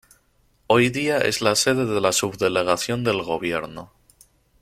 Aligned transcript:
Hoy 0.65 0.89
día 0.89 1.19
es 1.19 1.41
la 1.41 1.53
Sede 1.55 1.85
de 1.85 2.01
la 2.01 2.11
Subdelegación 2.11 3.03
del 3.03 3.21
Gobierno. 3.21 3.91